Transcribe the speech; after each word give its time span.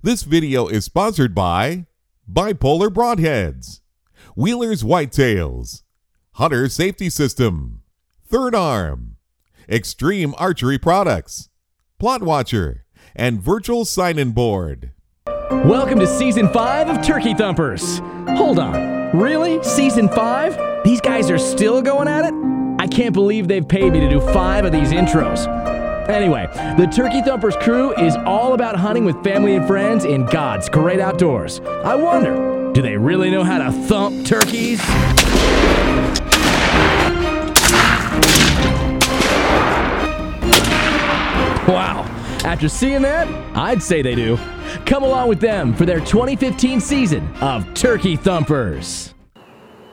This 0.00 0.22
video 0.22 0.68
is 0.68 0.84
sponsored 0.84 1.34
by 1.34 1.86
Bipolar 2.32 2.88
Broadheads, 2.88 3.80
Wheeler's 4.36 4.84
Whitetails, 4.84 5.82
Hunter 6.34 6.68
Safety 6.68 7.10
System, 7.10 7.82
Third 8.24 8.54
Arm, 8.54 9.16
Extreme 9.68 10.36
Archery 10.38 10.78
Products, 10.78 11.48
Plot 11.98 12.22
Watcher, 12.22 12.84
and 13.16 13.42
Virtual 13.42 13.84
Sign-In 13.84 14.30
Board. 14.30 14.92
Welcome 15.50 15.98
to 15.98 16.06
season 16.06 16.48
five 16.52 16.88
of 16.88 17.04
Turkey 17.04 17.34
Thumpers. 17.34 17.98
Hold 18.36 18.60
on, 18.60 19.18
really? 19.18 19.60
Season 19.64 20.08
five? 20.10 20.56
These 20.84 21.00
guys 21.00 21.28
are 21.28 21.38
still 21.38 21.82
going 21.82 22.06
at 22.06 22.24
it? 22.24 22.34
I 22.78 22.86
can't 22.86 23.12
believe 23.12 23.48
they've 23.48 23.66
paid 23.66 23.94
me 23.94 23.98
to 23.98 24.08
do 24.08 24.20
five 24.20 24.64
of 24.64 24.70
these 24.70 24.92
intros. 24.92 25.48
Anyway, 26.08 26.48
the 26.78 26.86
Turkey 26.86 27.20
Thumpers 27.20 27.54
crew 27.56 27.92
is 27.96 28.16
all 28.24 28.54
about 28.54 28.74
hunting 28.74 29.04
with 29.04 29.22
family 29.22 29.56
and 29.56 29.66
friends 29.66 30.06
in 30.06 30.24
God's 30.24 30.66
great 30.70 31.00
outdoors. 31.00 31.60
I 31.60 31.94
wonder, 31.96 32.72
do 32.72 32.80
they 32.80 32.96
really 32.96 33.30
know 33.30 33.44
how 33.44 33.58
to 33.58 33.70
thump 33.70 34.24
turkeys? 34.24 34.80
Wow. 41.68 42.06
After 42.42 42.70
seeing 42.70 43.02
that, 43.02 43.28
I'd 43.54 43.82
say 43.82 44.00
they 44.00 44.14
do. 44.14 44.38
Come 44.86 45.02
along 45.02 45.28
with 45.28 45.40
them 45.40 45.74
for 45.74 45.84
their 45.84 46.00
2015 46.00 46.80
season 46.80 47.28
of 47.42 47.74
Turkey 47.74 48.16
Thumpers. 48.16 49.12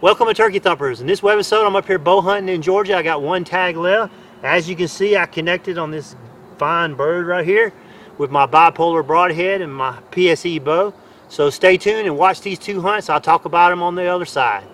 Welcome 0.00 0.26
to 0.28 0.32
Turkey 0.32 0.58
Thumpers. 0.58 1.02
In 1.02 1.06
this 1.06 1.20
webisode, 1.20 1.66
I'm 1.66 1.76
up 1.76 1.84
here 1.84 1.98
bow 1.98 2.22
hunting 2.22 2.54
in 2.54 2.62
Georgia. 2.62 2.96
I 2.96 3.02
got 3.02 3.20
one 3.20 3.44
tag 3.44 3.76
left. 3.76 4.10
As 4.42 4.68
you 4.68 4.76
can 4.76 4.88
see, 4.88 5.16
I 5.16 5.26
connected 5.26 5.78
on 5.78 5.90
this 5.90 6.14
fine 6.58 6.94
bird 6.94 7.26
right 7.26 7.44
here 7.44 7.72
with 8.18 8.30
my 8.30 8.46
bipolar 8.46 9.06
broadhead 9.06 9.60
and 9.60 9.74
my 9.74 9.98
PSE 10.12 10.62
bow. 10.62 10.94
So 11.28 11.50
stay 11.50 11.76
tuned 11.76 12.06
and 12.06 12.16
watch 12.16 12.40
these 12.40 12.58
two 12.58 12.80
hunts. 12.80 13.10
I'll 13.10 13.20
talk 13.20 13.44
about 13.44 13.70
them 13.70 13.82
on 13.82 13.94
the 13.94 14.06
other 14.06 14.24
side. 14.24 14.64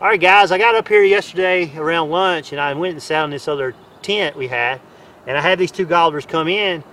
All 0.00 0.06
right, 0.06 0.20
guys, 0.20 0.52
I 0.52 0.58
got 0.58 0.76
up 0.76 0.86
here 0.86 1.02
yesterday 1.02 1.76
around 1.76 2.10
lunch 2.10 2.52
and 2.52 2.60
I 2.60 2.72
went 2.72 2.92
and 2.92 3.02
sat 3.02 3.24
in 3.24 3.30
this 3.30 3.48
other 3.48 3.74
tent 4.00 4.36
we 4.36 4.46
had. 4.46 4.80
And 5.26 5.36
I 5.36 5.40
had 5.40 5.58
these 5.58 5.72
two 5.72 5.86
gobblers 5.86 6.24
come 6.24 6.46
in 6.46 6.84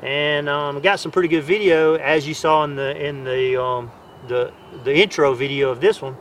and 0.00 0.48
um, 0.48 0.80
got 0.80 0.98
some 0.98 1.12
pretty 1.12 1.28
good 1.28 1.44
video 1.44 1.96
as 1.96 2.26
you 2.26 2.32
saw 2.32 2.64
in 2.64 2.74
the 2.74 3.06
in 3.06 3.22
the 3.22 3.62
um, 3.62 3.90
the, 4.28 4.50
the 4.82 4.96
intro 4.96 5.34
video 5.34 5.68
of 5.68 5.82
this 5.82 6.00
one. 6.00 6.16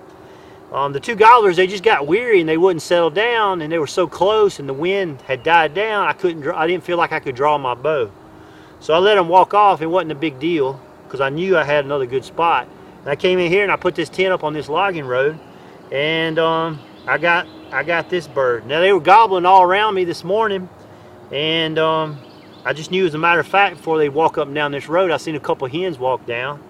Um, 0.73 0.91
the 0.91 0.99
two 0.99 1.15
gobblers, 1.15 1.55
they 1.55 1.65
just 1.65 1.81
got 1.81 2.07
weary 2.07 2.41
and 2.41 2.49
they 2.49 2.57
wouldn't 2.57 2.81
settle 2.81 3.09
down 3.09 3.61
and 3.61 3.71
they 3.71 3.79
were 3.79 3.87
so 3.87 4.05
close 4.05 4.59
and 4.59 4.67
the 4.67 4.73
wind 4.73 5.21
had 5.21 5.43
died 5.43 5.73
down, 5.73 6.09
I 6.09 6.11
couldn't, 6.11 6.45
I 6.45 6.67
didn't 6.67 6.83
feel 6.83 6.97
like 6.97 7.13
I 7.13 7.21
could 7.21 7.37
draw 7.37 7.57
my 7.57 7.73
bow. 7.73 8.11
So 8.81 8.93
I 8.93 8.97
let 8.97 9.15
them 9.15 9.29
walk 9.29 9.53
off. 9.53 9.81
It 9.81 9.87
wasn't 9.87 10.11
a 10.11 10.15
big 10.15 10.39
deal 10.39 10.77
because 11.05 11.21
I 11.21 11.29
knew 11.29 11.57
I 11.57 11.63
had 11.63 11.85
another 11.85 12.05
good 12.05 12.25
spot. 12.25 12.67
And 12.99 13.07
I 13.09 13.15
came 13.15 13.39
in 13.39 13.49
here 13.49 13.63
and 13.63 13.71
I 13.71 13.77
put 13.77 13.95
this 13.95 14.09
tent 14.09 14.33
up 14.33 14.43
on 14.43 14.51
this 14.51 14.67
logging 14.67 15.05
road, 15.05 15.39
and 15.93 16.39
um, 16.39 16.79
I 17.07 17.17
got 17.19 17.47
I 17.71 17.83
got 17.83 18.09
this 18.09 18.27
bird. 18.27 18.65
Now 18.65 18.81
they 18.81 18.91
were 18.91 18.99
gobbling 18.99 19.45
all 19.45 19.61
around 19.61 19.93
me 19.93 20.03
this 20.03 20.23
morning, 20.23 20.67
and 21.31 21.77
um, 21.79 22.19
I 22.65 22.73
just 22.73 22.91
knew 22.91 23.05
as 23.05 23.13
a 23.13 23.19
matter 23.19 23.39
of 23.39 23.47
fact 23.47 23.77
before 23.77 23.99
they 23.99 24.09
walk 24.09 24.37
up 24.37 24.47
and 24.47 24.55
down 24.55 24.71
this 24.71 24.89
road, 24.89 25.11
I 25.11 25.17
seen 25.17 25.35
a 25.35 25.39
couple 25.39 25.67
hens 25.67 25.99
walk 25.99 26.25
down, 26.25 26.61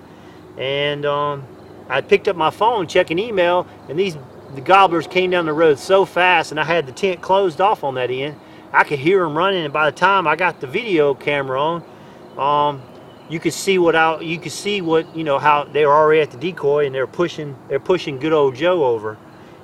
and 0.58 1.06
um, 1.06 1.48
I 1.90 2.02
picked 2.02 2.28
up 2.28 2.36
my 2.36 2.50
phone 2.50 2.86
checking 2.86 3.18
email, 3.18 3.66
and 3.90 3.98
these 3.98 4.18
the 4.56 4.62
gobblers 4.62 5.08
came 5.08 5.32
down 5.32 5.46
the 5.46 5.54
road 5.54 5.80
so 5.80 6.06
fast, 6.06 6.52
and 6.52 6.60
I 6.60 6.66
had 6.66 6.86
the 6.86 6.92
tent 6.92 7.22
closed 7.22 7.60
off 7.60 7.84
on 7.84 7.96
that 7.96 8.12
end. 8.12 8.40
I 8.72 8.84
could 8.84 9.00
hear 9.00 9.24
them 9.24 9.38
running, 9.38 9.64
and 9.64 9.74
by 9.74 9.90
the 9.90 9.96
time 9.96 10.28
I 10.28 10.36
got 10.36 10.60
the 10.60 10.68
video 10.68 11.14
camera 11.14 11.60
on, 11.62 11.84
um, 12.38 12.82
you 13.30 13.40
could 13.40 13.54
see 13.54 13.78
what 13.78 13.96
out 13.96 14.24
you 14.24 14.38
could 14.40 14.52
see 14.52 14.82
what 14.82 15.16
you 15.16 15.24
know 15.24 15.40
how 15.40 15.64
they 15.64 15.86
were 15.86 15.94
already 15.94 16.22
at 16.22 16.32
the 16.32 16.38
decoy 16.38 16.86
and 16.86 16.94
they're 16.94 17.08
pushing 17.08 17.56
they're 17.68 17.80
pushing 17.80 18.20
good 18.20 18.34
old 18.34 18.56
Joe 18.56 18.86
over. 18.86 19.18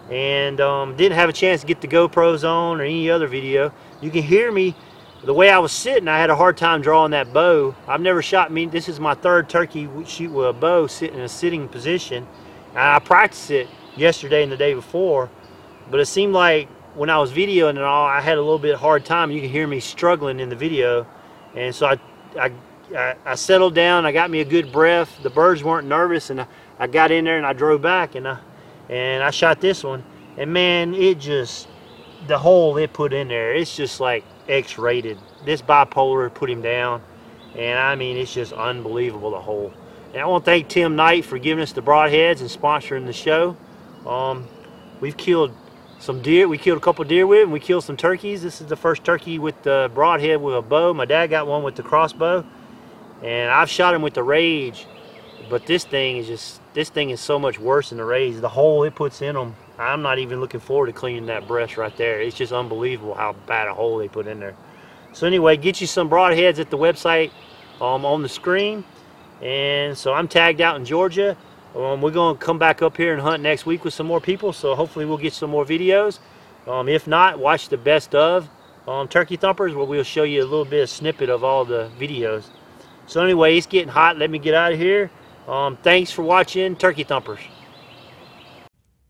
And 0.10 0.60
um, 0.60 0.96
didn't 0.96 1.18
have 1.18 1.30
a 1.30 1.34
chance 1.34 1.62
to 1.62 1.68
get 1.68 1.82
the 1.82 1.88
GoPros 1.88 2.44
on 2.44 2.82
or 2.82 2.84
any 2.84 3.12
other 3.12 3.28
video. 3.28 3.72
You 4.02 4.10
can 4.10 4.24
hear 4.24 4.52
me 4.52 4.76
the 5.24 5.34
way 5.34 5.52
I 5.52 5.60
was 5.60 5.72
sitting 5.72 6.08
I 6.08 6.18
had 6.18 6.30
a 6.30 6.36
hard 6.36 6.58
time 6.58 6.82
drawing 6.82 7.12
that 7.12 7.32
bow. 7.32 7.76
I've 7.88 8.02
never 8.02 8.22
shot 8.22 8.52
me 8.52 8.66
this 8.66 8.90
is 8.90 9.00
my 9.00 9.14
third 9.14 9.50
turkey 9.50 9.88
shoot 10.06 10.32
with 10.32 10.48
a 10.48 10.54
bow 10.54 10.88
sitting 10.88 11.18
in 11.18 11.24
a 11.24 11.30
sitting 11.30 11.68
position. 11.68 12.26
And 12.70 12.80
I 12.80 13.00
practiced 13.00 13.52
it 13.52 13.68
yesterday 13.96 14.44
and 14.44 14.52
the 14.52 14.58
day 14.58 14.74
before 14.74 15.30
but 15.90 16.00
it 16.00 16.06
seemed 16.06 16.34
like 16.34 16.68
when 16.96 17.10
I 17.10 17.18
was 17.18 17.32
videoing 17.32 17.72
and 17.72 17.80
all 17.80 18.06
I 18.06 18.22
had 18.22 18.38
a 18.38 18.42
little 18.42 18.60
bit 18.60 18.76
hard 18.76 19.06
time. 19.06 19.32
You 19.32 19.42
can 19.42 19.50
hear 19.50 19.68
me 19.68 19.80
struggling 19.80 20.40
in 20.40 20.50
the 20.50 20.56
video. 20.56 21.06
And 21.56 21.74
so 21.74 21.88
I 21.88 22.00
I 22.40 22.52
I, 22.96 23.16
I, 23.26 23.36
settled 23.36 23.76
down. 23.76 24.06
I 24.06 24.12
got 24.12 24.30
me 24.30 24.42
a 24.42 24.46
good 24.46 24.72
breath. 24.72 25.22
The 25.22 25.30
birds 25.30 25.64
weren't 25.64 25.88
nervous, 25.88 26.30
and 26.30 26.42
I, 26.42 26.48
I 26.80 26.88
got 26.88 27.12
in 27.12 27.26
there 27.26 27.38
and 27.38 27.46
I 27.46 27.54
drove 27.54 27.82
back 27.82 28.16
and 28.16 28.28
I 28.28 28.40
and 28.90 29.24
I 29.24 29.30
shot 29.30 29.62
this 29.62 29.84
one. 29.84 30.04
And 30.38 30.52
man, 30.52 30.96
it 30.96 31.20
just 31.20 31.68
the 32.28 32.38
hole 32.38 32.78
it 32.78 32.94
put 32.94 33.14
in 33.14 33.28
there. 33.28 33.54
It's 33.54 33.76
just 33.76 34.00
like 34.00 34.24
X-rated. 34.48 35.18
This 35.46 35.62
bipolar 35.62 36.34
put 36.34 36.50
him 36.50 36.62
down, 36.62 37.02
and 37.56 37.78
I 37.78 37.96
mean 37.96 38.18
it's 38.18 38.34
just 38.34 38.54
unbelievable 38.54 39.32
the 39.32 39.42
hole. 39.42 39.72
And 40.14 40.22
I 40.22 40.26
want 40.26 40.44
to 40.46 40.52
thank 40.52 40.68
Tim 40.70 40.96
Knight 40.96 41.26
for 41.26 41.38
giving 41.38 41.62
us 41.62 41.72
the 41.72 41.82
broadheads 41.82 42.42
and 42.42 42.50
sponsoring 42.50 43.06
the 43.06 43.14
show. 43.14 43.56
Um, 44.08 44.48
we've 45.00 45.18
killed 45.18 45.54
some 46.00 46.22
deer. 46.22 46.48
We 46.48 46.58
killed 46.58 46.80
a 46.80 46.82
couple 46.82 47.06
deer 47.06 47.28
with, 47.28 47.44
and 47.44 47.52
we 47.52 47.60
killed 47.60 47.84
some 47.84 47.96
turkeys. 47.96 48.42
This 48.42 48.60
is 48.60 48.68
the 48.68 48.76
first 48.76 49.04
turkey 49.04 49.38
with 49.38 49.62
the 49.62 49.92
broadhead 49.94 50.42
with 50.42 50.56
a 50.56 50.62
bow. 50.64 50.94
My 50.94 51.06
dad 51.06 51.28
got 51.28 51.46
one 51.46 51.62
with 51.62 51.76
the 51.76 51.84
crossbow 51.84 52.44
and 53.24 53.52
I've 53.52 53.70
shot 53.70 53.94
him 53.94 54.02
with 54.02 54.14
the 54.14 54.24
Rage, 54.24 54.88
but 55.50 55.66
this 55.66 55.84
thing 55.84 56.18
is 56.18 56.28
just 56.28 56.62
this 56.74 56.90
thing 56.90 57.10
is 57.10 57.20
so 57.20 57.40
much 57.40 57.60
worse 57.60 57.90
than 57.90 57.98
the 57.98 58.06
Rage. 58.06 58.36
The 58.36 58.50
hole 58.50 58.84
it 58.84 58.96
puts 58.96 59.22
in 59.22 59.36
them, 59.36 59.56
I'm 59.80 60.02
not 60.02 60.20
even 60.20 60.42
looking 60.42 60.60
forward 60.60 60.88
to 60.88 60.94
cleaning 60.94 61.28
that 61.28 61.48
breast 61.48 61.78
right 61.78 61.96
there. 61.96 62.22
It's 62.22 62.36
just 62.36 62.52
unbelievable 62.52 63.16
how 63.16 63.34
bad 63.48 63.68
a 63.68 63.74
hole 63.74 63.98
they 63.98 64.10
put 64.10 64.28
in 64.28 64.40
there. 64.40 64.56
So 65.14 65.26
anyway, 65.26 65.56
get 65.58 65.80
you 65.80 65.88
some 65.88 66.10
broadheads 66.10 66.60
at 66.60 66.70
the 66.70 66.78
website 66.78 67.32
um, 67.80 68.06
on 68.06 68.22
the 68.22 68.30
screen. 68.30 68.84
And 69.42 69.98
so 69.98 70.14
I'm 70.14 70.28
tagged 70.28 70.60
out 70.60 70.76
in 70.76 70.84
Georgia. 70.84 71.38
Um, 71.76 72.02
we're 72.02 72.12
going 72.12 72.38
to 72.38 72.44
come 72.44 72.60
back 72.60 72.82
up 72.82 72.98
here 72.98 73.14
and 73.14 73.22
hunt 73.22 73.42
next 73.42 73.66
week 73.66 73.86
with 73.86 73.94
some 73.94 74.06
more 74.06 74.20
people. 74.20 74.52
So 74.52 74.76
hopefully 74.76 75.06
we'll 75.06 75.18
get 75.18 75.34
some 75.34 75.50
more 75.50 75.66
videos. 75.66 76.20
Um, 76.68 76.90
if 76.90 77.08
not, 77.08 77.40
watch 77.40 77.70
the 77.70 77.78
best 77.78 78.14
of 78.14 78.50
um, 78.86 79.08
Turkey 79.08 79.38
Thumpers 79.38 79.74
where 79.74 79.86
we'll 79.86 80.04
show 80.04 80.24
you 80.24 80.42
a 80.42 80.44
little 80.44 80.66
bit 80.66 80.84
of 80.84 80.90
snippet 80.90 81.30
of 81.30 81.44
all 81.44 81.64
the 81.64 81.90
videos. 81.98 82.44
So 83.10 83.22
anyway, 83.24 83.58
it's 83.58 83.66
getting 83.66 83.90
hot. 83.90 84.18
Let 84.18 84.30
me 84.30 84.38
get 84.38 84.54
out 84.54 84.72
of 84.72 84.78
here. 84.78 85.10
Um, 85.48 85.78
thanks 85.78 86.12
for 86.12 86.22
watching 86.22 86.76
Turkey 86.76 87.04
Thumpers. 87.04 87.40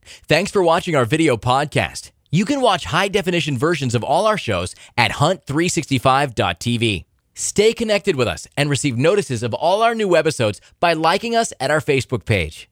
Thanks 0.06 0.52
for 0.52 0.64
watching 0.64 0.96
our 0.96 1.04
video 1.04 1.36
podcast. 1.36 2.12
You 2.32 2.46
can 2.46 2.62
watch 2.62 2.86
high 2.86 3.10
definition 3.10 3.58
versions 3.58 3.94
of 3.94 4.04
all 4.04 4.26
our 4.26 4.38
shows 4.38 4.74
at 4.98 5.12
hunt365.tv. 5.12 7.04
Stay 7.36 7.74
connected 7.74 8.16
with 8.16 8.28
us 8.28 8.48
and 8.56 8.70
receive 8.70 8.98
notices 8.98 9.44
of 9.44 9.54
all 9.54 9.82
our 9.84 9.94
new 9.94 10.16
episodes 10.16 10.62
by 10.80 10.94
liking 10.94 11.36
us 11.36 11.52
at 11.60 11.70
our 11.70 11.82
Facebook 11.82 12.24
page. 12.26 12.69